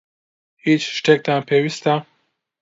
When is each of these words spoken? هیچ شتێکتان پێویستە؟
هیچ 0.65 0.83
شتێکتان 0.97 1.41
پێویستە؟ 1.49 1.95